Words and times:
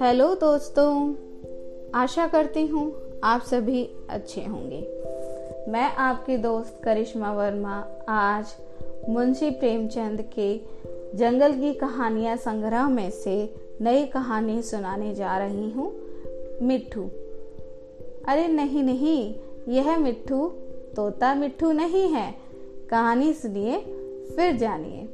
Hello 0.00 0.34
दोस्तों, 0.34 1.14
आशा 1.94 2.26
करती 2.26 2.66
हूँ 2.66 3.20
आप 3.24 3.42
सभी 3.42 3.90
अच्छे 4.10 4.40
होंगे। 4.40 4.80
मैं 5.70 5.94
आपकी 5.94 6.36
दोस्त 6.36 6.80
करिश्मा 6.84 7.32
वर्मा, 7.32 8.04
आज 8.08 8.46
मुंशी 9.08 9.50
प्रेमचंद 9.50 10.22
के 10.38 10.60
जंगल 11.16 11.52
की 11.52 11.72
कहानियाँ 11.72 12.36
संग्रह 12.36 12.88
में 12.88 13.10
से 13.10 13.54
नई 13.80 14.06
कहानी 14.06 14.62
सुनाने 14.62 15.14
जा 15.14 15.38
रही 15.38 15.70
हूँ 15.70 15.92
मिट्ठू 16.62 17.02
अरे 18.28 18.48
नहीं 18.48 18.82
नहीं, 18.82 19.34
यह 19.68 19.98
मिट्ठू 19.98 20.48
तोता 20.96 21.34
मिट्ठू 21.34 21.72
नहीं 21.72 22.08
है 22.08 22.49
कहानी 22.90 23.32
सुनिए, 23.34 23.76
फिर 24.36 24.56
जानिए। 24.56 25.06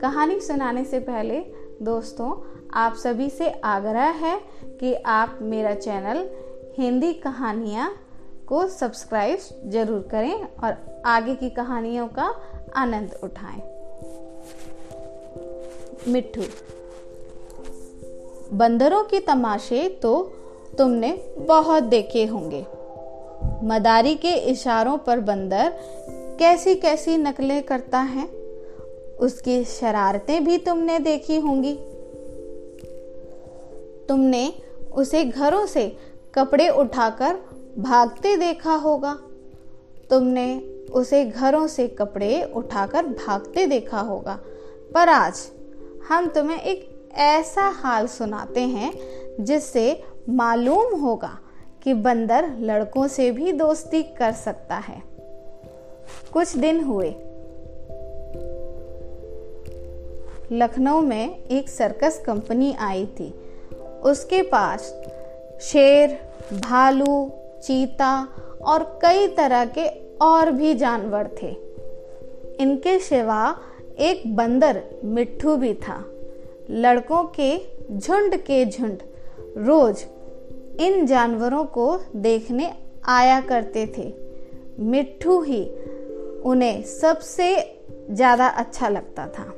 कहानी 0.00 0.40
सुनाने 0.40 0.84
से 0.84 0.98
पहले 1.00 1.38
दोस्तों, 1.82 2.30
आप 2.74 2.94
सभी 2.94 3.28
से 3.30 3.50
आग्रह 3.64 4.08
है 4.22 4.36
कि 4.80 4.94
आप 4.94 5.38
मेरा 5.42 5.74
चैनल 5.74 6.28
हिंदी 6.78 7.12
कहानियाँ 7.12 7.90
को 8.48 8.66
सब्सक्राइब 8.68 9.38
ज़रूर 9.66 10.08
करें 10.10 10.34
और 10.34 10.76
आगे 11.06 11.34
की 11.34 11.50
कहानियों 11.50 12.08
का 12.08 12.34
आनंद 12.76 13.14
उठाएँ। 13.22 13.62
मिट्ठू 16.08 16.42
बंदरों 18.56 19.02
के 19.04 19.20
तमाशे 19.20 19.88
तो 20.02 20.12
तुमने 20.78 21.12
बहुत 21.38 21.82
देखे 21.82 22.26
होंगे। 22.26 22.66
मदारी 23.66 24.14
के 24.14 24.34
इशारों 24.50 24.98
पर 24.98 25.20
बंदर 25.20 25.72
कैसी 26.40 26.74
कैसी 26.74 27.16
नकलें 27.16 27.62
करता 27.62 27.98
है, 27.98 28.26
उसकी 29.20 29.64
शरारतें 29.64 30.44
भी 30.44 30.58
तुमने 30.58 30.98
देखी 30.98 31.36
होंगी। 31.36 31.78
तुमने 34.08 34.52
उसे 34.92 35.24
घरों 35.24 35.66
से 35.66 35.96
कपड़े 36.34 36.68
उठाकर 36.68 37.36
भागते 37.78 38.36
देखा 38.36 38.74
होगा। 38.74 39.18
तुमने 40.10 40.58
उसे 40.92 41.24
घरों 41.24 41.66
से 41.66 41.88
कपड़े 41.88 42.52
उठाकर 42.56 43.06
भागते 43.06 43.66
देखा 43.66 44.00
होगा। 44.00 44.38
पर 44.94 45.08
आज 45.08 45.48
हम 46.08 46.26
तुम्हें 46.26 46.60
एक 46.60 47.08
ऐसा 47.14 47.62
हाल 47.62 48.06
सुनाते 48.06 48.60
हैं, 48.60 48.94
जिससे 49.44 50.02
मालूम 50.28 51.00
होगा 51.00 51.38
कि 51.82 51.94
बंदर 51.94 52.56
लड़कों 52.60 53.08
से 53.08 53.30
भी 53.30 53.52
दोस्ती 53.52 54.02
कर 54.02 54.32
सकता 54.32 54.76
है। 54.76 55.10
कुछ 56.32 56.56
दिन 56.56 56.80
हुए। 56.80 57.14
लखनऊ 60.52 61.00
में 61.00 61.44
एक 61.46 61.68
सर्कस 61.68 62.22
कंपनी 62.26 62.76
आई 62.78 63.06
थी। 63.06 63.34
उसके 64.04 64.42
पास 64.42 65.02
शेर, 65.60 66.18
भालू, 66.54 67.30
चीता 67.62 68.28
और 68.62 68.98
कई 69.02 69.26
तरह 69.28 69.64
के 69.64 69.86
और 70.22 70.50
भी 70.50 70.74
जानवर 70.74 71.30
थे। 71.42 71.56
इनके 72.60 72.98
सिवा 72.98 73.56
एक 73.98 74.36
बंदर 74.36 74.82
मिट्ठू 75.04 75.56
भी 75.56 75.74
था। 75.74 76.04
लड़कों 76.70 77.24
के 77.24 77.58
झुंड 77.98 78.36
के 78.36 78.66
झुंड 78.66 78.98
रोज 79.56 80.04
इन 80.80 81.06
जानवरों 81.06 81.64
को 81.64 82.00
देखने 82.16 82.74
आया 83.04 83.40
करते 83.40 83.86
थे। 83.98 84.14
मिट्ठू 84.80 85.42
ही 85.42 85.70
उन्हें 86.44 86.82
सबसे 86.82 87.78
ज़्यादा 88.10 88.46
अच्छा 88.46 88.88
लगता 88.88 89.26
था। 89.26 89.52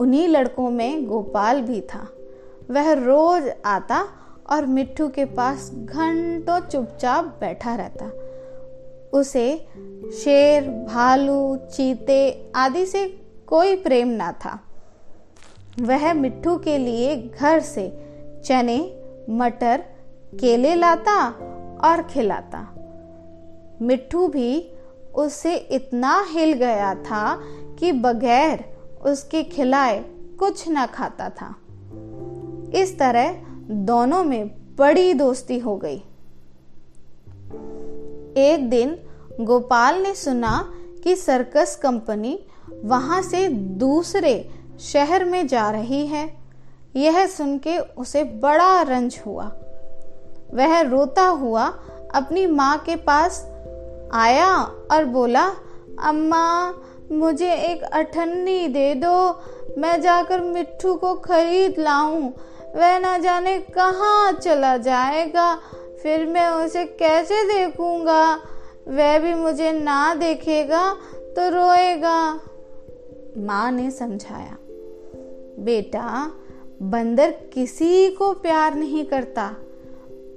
उन्हीं 0.00 0.28
लड़कों 0.28 0.70
में 0.70 1.06
गोपाल 1.06 1.60
भी 1.62 1.80
था। 1.80 2.08
वह 2.70 2.92
रोज 2.92 3.52
आता 3.64 4.08
और 4.50 4.66
मिट्टू 4.66 5.08
के 5.08 5.24
पास 5.24 5.70
घंटों 5.74 6.60
चुपचाप 6.60 7.24
बैठा 7.24 7.74
रहता। 7.74 8.06
उसे 9.18 9.66
शेर, 10.12 10.68
भालू, 10.68 11.56
चीते 11.56 12.50
आदि 12.56 12.86
से 12.86 13.06
कोई 13.46 13.76
प्रेम 13.76 14.08
ना 14.08 14.32
था। 14.32 14.60
वह 15.80 16.12
मिट्टू 16.14 16.56
के 16.56 16.78
लिए 16.78 17.16
घर 17.16 17.60
से 17.60 17.88
चने, 18.44 18.78
मटर, 19.30 19.84
केले 20.40 20.74
लाता 20.74 21.28
और 21.84 22.02
खिलाता। 22.02 22.58
मिट्टू 23.82 24.28
भी 24.28 24.73
उससे 25.16 25.56
इतना 25.56 26.26
हिल 26.30 26.52
गया 26.52 26.94
था 26.94 27.40
कि 27.78 27.92
बगैर 27.92 28.64
उसके 29.02 29.42
खिलाए 29.42 30.04
कुछ 30.38 30.64
न 30.68 30.86
खाता 30.86 31.28
था। 31.28 31.54
इस 32.74 32.98
तरह 32.98 33.32
दोनों 33.70 34.24
में 34.24 34.50
बड़ी 34.76 35.14
दोस्ती 35.14 35.58
हो 35.58 35.76
गई। 35.76 36.02
एक 38.36 38.70
दिन 38.70 38.98
गोपाल 39.40 40.02
ने 40.02 40.14
सुना 40.14 40.72
कि 41.04 41.16
सर्कस 41.16 41.76
कंपनी 41.76 42.46
वहाँ 42.84 43.22
से 43.22 43.48
दूसरे 43.48 44.50
शहर 44.80 45.24
में 45.24 45.46
जा 45.46 45.70
रही 45.70 46.06
है। 46.06 46.36
यह 46.96 47.26
सुन 47.26 47.58
के 47.58 47.78
उसे 47.78 48.24
बड़ा 48.24 48.82
रंज 48.82 49.22
हुआ। 49.26 49.44
वह 50.54 50.80
रोता 50.80 51.26
हुआ 51.26 51.66
अपनी 52.14 52.46
माँ 52.46 52.78
के 52.78 52.96
पास 52.96 53.53
आया 54.14 54.56
और 54.90 55.04
बोला, 55.04 55.52
अम्मा, 56.00 56.74
मुझे 57.12 57.52
एक 57.52 57.82
अठन्नी 57.82 58.68
दे 58.68 58.94
दो। 58.94 59.40
मैं 59.78 60.00
जाकर 60.00 60.40
मिट्टू 60.40 60.94
को 60.94 61.14
खरीद 61.14 61.74
लाऊं। 61.78 62.30
वह 62.76 62.98
ना 62.98 63.18
जाने 63.18 63.58
कहाँ 63.58 64.32
चला 64.32 64.76
जाएगा। 64.76 65.58
फिर 66.02 66.26
मैं 66.26 66.48
उसे 66.48 66.84
कैसे 66.84 67.42
देखूँगा? 67.44 68.34
वह 68.88 69.18
भी 69.18 69.34
मुझे 69.34 69.72
ना 69.72 70.14
देखेगा 70.14 70.94
तो 71.16 71.48
रोएगा। 71.50 72.40
माँ 73.38 73.70
ने 73.70 73.90
समझाया, 73.90 74.56
बेटा, 75.58 76.30
बंदर 76.82 77.30
किसी 77.30 78.10
को 78.10 78.32
प्यार 78.32 78.74
नहीं 78.74 79.04
करता। 79.04 79.54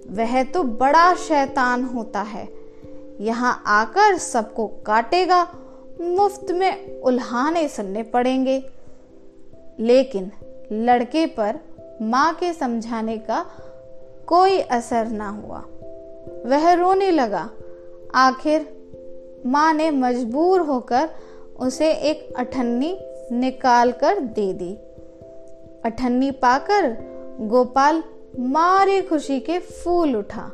वह 0.09 0.43
तो 0.43 0.63
बड़ा 0.63 1.13
शैतान 1.15 1.83
होता 1.83 2.21
है। 2.21 2.56
यहाँ 3.21 3.63
आकर 3.67 4.17
सबको 4.17 4.67
काटेगा, 4.67 5.47
मुफ़्त 6.01 6.51
में 6.51 7.01
उल्हाने 7.01 7.67
सुनने 7.67 8.03
पड़ेंगे। 8.03 8.69
लेकिन 9.79 10.31
लड़के 10.71 11.25
पर 11.25 11.59
माँ 12.01 12.33
के 12.33 12.53
समझाने 12.53 13.17
का 13.17 13.45
कोई 14.27 14.59
असर 14.59 15.07
ना 15.07 15.29
हुआ। 15.29 15.63
वह 16.45 16.73
रोने 16.73 17.11
लगा। 17.11 17.49
आखिर 18.15 18.77
माँ 19.45 19.73
ने 19.73 19.91
मजबूर 19.91 20.59
होकर 20.59 21.09
उसे 21.59 21.91
एक 21.91 22.33
अठन्नी 22.37 22.99
निकाल 23.31 23.91
कर 23.91 24.19
दे 24.19 24.53
दी। 24.53 24.73
अठन्नी 25.85 26.31
पाकर 26.31 26.97
गोपाल 27.41 28.03
मारे 28.39 29.01
खुशी 29.01 29.39
के 29.39 29.59
फूल 29.59 30.15
उठा। 30.15 30.51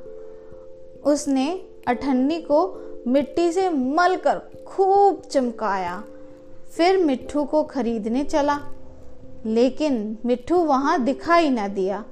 उसने 1.04 1.73
अठन्नी 1.88 2.40
को 2.42 2.60
मिट्टी 3.08 3.52
से 3.52 3.70
मलकर 3.70 4.42
खूब 4.68 5.22
चमकाया। 5.22 6.04
फिर 6.78 6.98
मिट्ठू 6.98 7.44
को 7.44 7.64
खरीदने 7.64 8.24
चला, 8.24 8.60
लेकिन 9.46 10.18
मिट्ठू 10.26 10.58
वहाँ 10.58 11.04
दिखाई 11.04 11.50
न 11.50 11.68
दिया। 11.68 12.04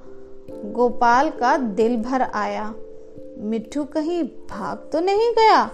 गोपाल 0.64 1.30
का 1.30 1.56
दिल 1.56 1.96
भर 1.96 2.22
आया। 2.22 2.74
मिट्ठू 3.38 3.84
कहीं 3.84 4.22
भाग 4.50 4.88
तो 4.92 5.00
नहीं 5.00 5.32
गया? 5.32 5.64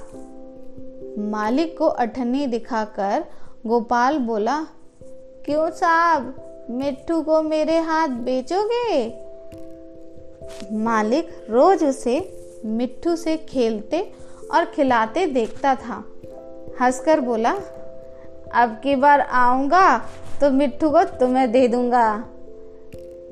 मालिक 1.30 1.78
को 1.78 1.86
अठन्नी 1.86 2.46
दिखाकर 2.46 3.24
गोपाल 3.66 4.18
बोला, 4.18 4.66
क्यों 5.44 5.70
साहब 5.70 6.34
मिट्टू 6.70 7.20
को 7.22 7.42
मेरे 7.42 7.78
हाथ 7.78 8.08
बेचोगे? 8.08 9.06
मालिक 10.72 11.46
रोज 11.50 11.84
उसे 11.84 12.37
मिट्टू 12.64 13.16
से 13.16 13.36
खेलते 13.36 14.00
और 14.54 14.64
खिलाते 14.64 15.26
देखता 15.26 15.74
था। 15.74 16.04
हंसकर 16.80 17.20
बोला, 17.20 17.52
अब 18.54 18.80
की 18.82 18.96
बार 18.96 19.20
आऊँगा 19.20 19.98
तो 20.40 20.50
मिट्टू 20.50 20.90
को 20.90 21.04
तुम्हें 21.04 21.50
दे 21.52 21.66
दूँगा। 21.68 22.24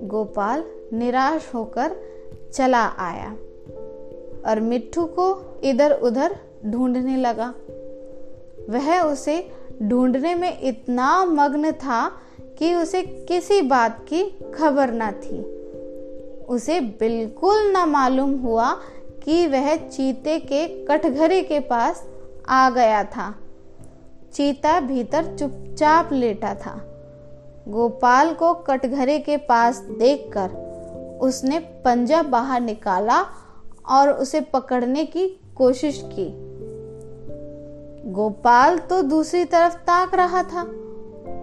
गोपाल 0.03 0.65
निराश 0.93 1.51
होकर 1.55 1.97
चला 2.55 2.85
आया 2.99 3.31
और 4.47 4.61
मिट्टू 4.61 5.05
को 5.05 5.27
इधर 5.65 5.93
उधर 5.93 6.37
ढूँढने 6.67 7.17
लगा। 7.17 7.55
वह 8.71 9.01
उसे 9.03 9.51
ढूँढने 9.83 10.35
में 10.35 10.61
इतना 10.61 11.25
मग्न 11.25 11.73
था 11.73 12.07
कि 12.59 12.75
उसे 12.75 13.03
किसी 13.03 13.61
बात 13.63 14.07
की 14.13 14.23
खबर 14.55 14.93
न 14.93 15.11
थी। 15.11 15.41
उसे 16.45 16.81
बिल्कुल 16.81 17.73
न 17.77 17.85
मालूम 17.89 18.35
हुआ 18.35 18.71
कि 19.27 19.47
वह 19.47 19.77
चीते 19.77 20.39
के 20.39 20.85
कटघरे 20.85 21.43
के 21.43 21.61
पास 21.61 22.07
आ 22.49 22.71
गया 22.71 23.05
था। 23.05 23.35
चीता 24.33 24.81
भीतर 24.81 25.37
चुपचाप 25.37 26.13
लेटा 26.13 26.55
था। 26.55 26.81
गोपाल 27.69 28.35
को 28.35 28.55
कटघरे 28.55 29.19
के 29.19 29.37
पास 29.37 29.79
देखकर 29.79 30.51
उसने 31.21 31.59
पंजा 31.59 32.23
बाहर 32.23 32.61
निकाला 32.61 33.27
और 33.89 34.11
उसे 34.11 34.41
पकड़ने 34.41 35.05
की 35.05 35.41
कोशिश 35.57 36.03
की। 36.05 36.33
गोपाल 38.13 38.79
तो 38.79 39.03
दूसरी 39.03 39.45
तरफ़ 39.45 39.77
ताक 39.77 40.15
रहा 40.15 40.43
था। 40.43 40.63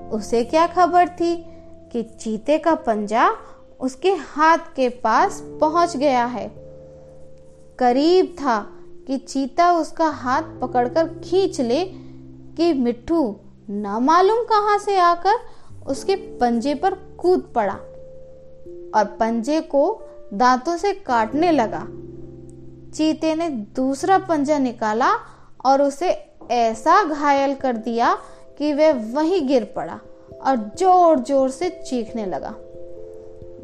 उसे 0.10 0.44
क्या 0.44 0.68
खबर 0.68 1.08
थी 1.08 1.46
कि 1.92 2.04
चीते 2.04 2.58
का 2.58 2.76
पंजा 2.76 3.32
उसके 3.80 4.12
हाथ 4.12 4.58
के 4.58 4.90
पास 4.90 5.44
पहुँच 5.44 5.98
गया 5.98 6.26
है? 6.26 6.63
करीब 7.80 8.36
था 8.40 8.60
कि 9.08 9.18
चीता 9.18 9.72
उसका 9.72 10.08
हाथ 10.08 10.60
पकड़कर 10.62 11.08
खींच 11.24 11.60
ले 11.62 11.84
कि 12.58 12.72
मिट्टू, 12.74 13.36
न 13.70 13.98
मालूम 14.02 14.44
कहाँ 14.44 14.78
से 14.80 14.98
आकर 14.98 15.40
उसके 15.88 16.16
पंजे 16.40 16.74
पर 16.76 16.94
कूद 17.18 17.52
पड़ा 17.56 17.74
और 18.96 19.06
पंजे 19.20 19.60
को 19.62 19.84
दांतों 20.34 20.78
से 20.78 20.94
काटने 20.94 21.52
लगा। 21.52 21.86
चीते 22.92 23.34
ने 23.36 23.50
दूसरा 23.76 24.18
पंजा 24.20 24.58
निकाला 24.60 25.14
और 25.66 25.82
उसे 25.82 26.10
ऐसा 26.52 27.02
घायल 27.04 27.54
कर 27.56 27.78
दिया 27.78 28.14
कि 28.58 28.74
वह 28.74 28.92
वहीं 29.14 29.48
गिर 29.48 29.64
पड़ा 29.76 30.00
और 30.42 30.58
ज़ोर 30.78 31.20
ज़ोर 31.20 31.50
से 31.50 31.70
चीखने 31.88 32.26
लगा। 32.26 32.54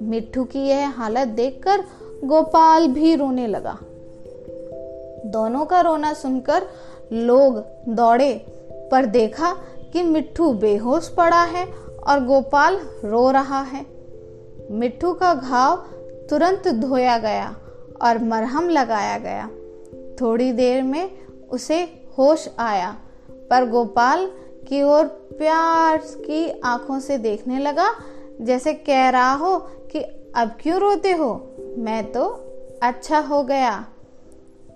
मिट्टू 0.02 0.44
की 0.44 0.60
यह 0.60 0.90
हालत 0.90 1.28
देखकर 1.28 1.84
गोपाल 2.24 2.88
भी 2.88 3.16
रोने 3.16 3.48
लगा। 3.48 3.78
दोनों 5.26 5.66
का 5.66 5.82
रोना 5.82 6.14
सुनकर 6.14 6.64
लोग 7.14 7.64
दौड़े, 7.90 8.46
पर 8.92 9.06
देखा 9.06 9.54
कि 9.94 10.04
मिट्टू 10.04 10.54
बेहोश 10.54 11.10
पड़ा 11.10 11.42
है 11.42 11.68
और 12.08 12.26
गोपाल 12.26 12.80
रो 13.06 13.32
रहा 13.32 13.62
है। 13.62 13.86
मिट्टू 14.72 15.14
का 15.14 15.34
घाव 15.34 15.76
तुरंत 16.30 16.68
धोया 16.68 17.18
गया 17.18 17.56
और 18.02 18.24
मरहम 18.24 18.70
लगाया 18.70 19.18
गया। 19.18 19.50
थोड़ी 20.22 20.52
देर 20.52 20.84
में 20.84 21.12
उसे 21.52 21.84
होश 22.18 22.50
आया, 22.60 22.96
पर 23.50 23.70
गोपाल 23.70 24.32
की 24.68 24.84
ओर 24.84 25.06
प्यार 25.38 25.98
की 25.98 26.62
आँखों 26.66 27.00
से 27.00 27.18
देखने 27.18 27.60
लगा, 27.60 27.90
जैसे 28.42 28.74
कह 28.74 29.10
रहा 29.10 29.34
हो 29.34 29.58
कि, 29.92 30.00
अब 30.36 30.52
क्यों 30.62 30.80
रोते 30.80 31.12
हो? 31.12 31.56
मैं 31.78 32.12
तो 32.12 32.26
अच्छा 32.84 33.20
हो 33.20 33.44
गया। 33.44 33.86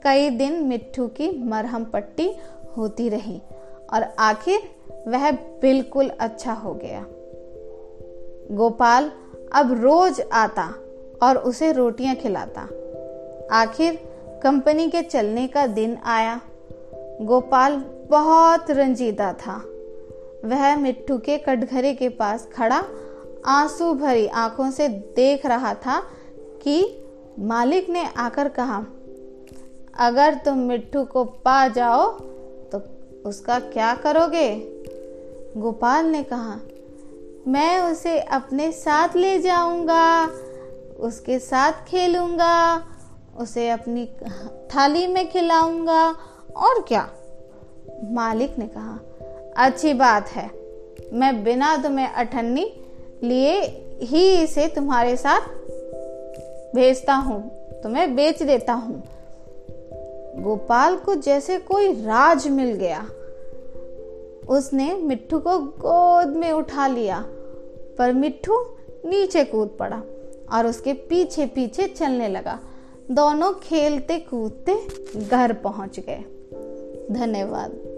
कई 0.04 0.30
दिन 0.30 0.54
मिट्टू 0.54 1.08
की 1.08 1.44
मरहम 1.44 1.86
पट्टी 1.86 2.36
होती 2.78 3.10
रही 3.10 3.42
और 3.94 4.04
आखिर 4.20 4.60
वह 5.08 5.32
बिल्कुल 5.32 6.12
अच्छा 6.20 6.54
हो 6.54 6.74
गया। 6.74 7.06
गोपाल 8.56 9.12
अब 9.56 9.72
रोज 9.72 10.22
आता 10.34 10.74
और 11.24 11.38
उसे 11.38 11.72
रोटियाँ 11.72 12.16
खिलाता। 12.16 12.68
आखिर 13.52 14.00
कंपनी 14.44 14.90
के 14.90 15.02
चलने 15.02 15.48
का 15.48 15.68
दिन 15.68 15.98
आया। 16.06 16.42
गोपाल 17.22 17.86
बहुत 18.10 18.72
रंजीदा 18.72 19.34
था। 19.34 19.64
वह 20.46 20.76
मिट्टू 20.76 21.18
के 21.18 21.38
कटघरे 21.38 21.94
के 21.94 22.10
पास 22.10 22.50
खड़ा 22.54 22.84
आँसू 23.46 23.94
भरी 23.94 24.28
आँखों 24.28 24.72
से 24.72 24.90
देख 24.90 25.46
रहा 25.46 25.74
था 25.74 26.04
कि 26.62 27.04
मालिक 27.40 27.90
ने 27.90 28.06
आकर 28.18 28.48
कहा 28.48 28.86
अगर 29.94 30.34
तुम 30.36 30.57
मिट्टू 30.57 31.04
को 31.04 31.24
पा 31.24 31.68
जाओ 31.68 32.10
तो 32.72 32.81
उसका 33.25 33.60
क्या 33.60 33.94
करोगे? 33.95 34.56
गोपाल 35.57 36.06
ने 36.06 36.24
कहा, 36.24 36.60
मैं 37.48 37.92
उसे 37.92 38.19
अपने 38.19 38.72
साथ 38.72 39.16
ले 39.16 39.40
जाऊँगा, 39.40 40.28
उसके 41.00 41.40
साथ 41.40 41.86
खेलूँगा, 41.88 42.84
उसे 43.38 43.69
अपनी 43.69 44.06
थाली 44.75 45.07
में 45.07 45.30
खिलाऊँगा, 45.30 46.04
और 46.57 46.86
क्या? 46.88 47.07
मालिक 48.04 48.57
ने 48.57 48.68
कहा, 48.68 49.00
अच्छी 49.57 49.94
बात 49.94 50.30
है, 50.30 50.50
मैं 51.13 51.44
बिना 51.44 51.75
तुम्हें 51.78 52.07
अठन्नी 52.07 52.72
लिए 53.24 53.62
ही 54.01 54.30
इसे 54.36 54.68
तुम्हारे 54.68 55.18
साथ 55.18 55.48
भेजता 56.75 57.13
हूँ, 57.13 57.42
तुम्हें 57.84 58.16
बेच 58.16 58.44
देता 58.44 58.74
हूँ 58.74 59.04
गोपाल 60.38 60.95
को 60.95 61.15
जैसे 61.15 61.57
कोई 61.59 61.91
राज 61.94 62.47
मिल 62.47 62.74
गया। 62.74 63.06
उसने 64.50 64.94
मिट्टू 64.95 65.39
को 65.39 65.59
गोद 65.59 66.27
में 66.27 66.51
उठा 66.51 66.88
लिया, 66.88 67.25
पर 67.97 68.13
मिट्टू 68.13 68.59
नीचे 69.06 69.44
कूद 69.44 69.75
पड़ा 69.80 70.01
और 70.53 70.68
उसके 70.68 70.94
पीछे 70.94 71.45
पीछे 71.45 71.88
चलने 71.88 72.27
लगा। 72.27 72.59
दोनों 73.12 73.53
खेलते 73.53 74.19
कूदते 74.19 74.75
घर 75.19 75.53
पहुँच 75.53 76.00
गए। 76.00 76.24
धन्यवाद। 77.12 77.93